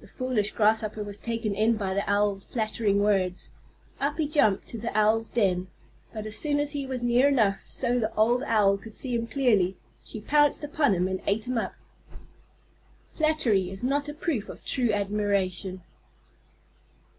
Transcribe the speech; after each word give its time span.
The 0.00 0.08
foolish 0.08 0.52
Grasshopper 0.52 1.04
was 1.04 1.18
taken 1.18 1.54
in 1.54 1.76
by 1.76 1.92
the 1.92 2.10
Owl's 2.10 2.46
flattering 2.46 3.00
words. 3.02 3.50
Up 4.00 4.16
he 4.16 4.26
jumped 4.26 4.66
to 4.68 4.78
the 4.78 4.90
Owl's 4.96 5.28
den, 5.28 5.68
but 6.10 6.24
as 6.24 6.38
soon 6.38 6.58
as 6.58 6.72
he 6.72 6.86
was 6.86 7.02
near 7.02 7.28
enough 7.28 7.62
so 7.68 7.98
the 7.98 8.14
old 8.14 8.42
Owl 8.44 8.78
could 8.78 8.94
see 8.94 9.14
him 9.14 9.26
clearly, 9.26 9.76
she 10.02 10.22
pounced 10.22 10.64
upon 10.64 10.94
him 10.94 11.06
and 11.06 11.20
ate 11.26 11.46
him 11.46 11.58
up. 11.58 11.74
_Flattery 13.14 13.70
is 13.70 13.84
not 13.84 14.08
a 14.08 14.14
proof 14.14 14.48
of 14.48 14.64
true 14.64 14.90
admiration. 14.90 15.82